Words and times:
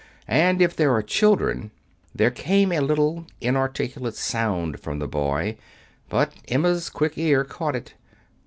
And 0.27 0.63
if 0.63 0.75
there 0.75 0.91
are 0.95 1.03
children" 1.03 1.69
There 2.15 2.31
came 2.31 2.71
a 2.71 2.79
little, 2.79 3.27
inarticulate 3.39 4.15
sound 4.15 4.79
from 4.79 4.97
the 4.97 5.07
boy. 5.07 5.57
But 6.09 6.33
Emma's 6.47 6.89
quick 6.89 7.19
ear 7.19 7.43
caught 7.43 7.75
it. 7.75 7.93